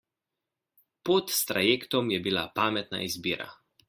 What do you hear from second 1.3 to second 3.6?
s trajektom je bila pametna izbira.